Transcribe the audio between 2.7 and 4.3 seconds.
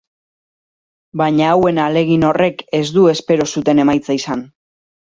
ez du espero zuten emaitza